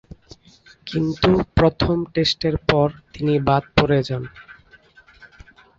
কিন্তু 0.87 1.29
প্রথম 1.57 1.97
টেস্টের 2.13 2.55
পর 2.69 2.87
তিনি 3.13 3.33
বাদ 3.47 3.63
পড়ে 3.77 3.99
যান। 4.07 4.23